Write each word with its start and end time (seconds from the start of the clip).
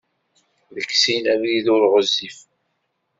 Deg 0.75 0.87
sin 1.01 1.25
abrid 1.33 1.65
ur 1.75 1.83
ɣezzif. 1.93 2.37